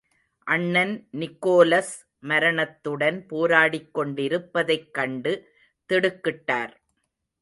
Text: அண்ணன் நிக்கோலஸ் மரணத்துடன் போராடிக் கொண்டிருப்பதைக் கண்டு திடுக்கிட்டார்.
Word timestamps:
அண்ணன் 0.47 0.93
நிக்கோலஸ் 1.11 1.91
மரணத்துடன் 2.19 3.25
போராடிக் 3.29 3.91
கொண்டிருப்பதைக் 3.91 4.93
கண்டு 4.93 5.33
திடுக்கிட்டார். 5.89 6.73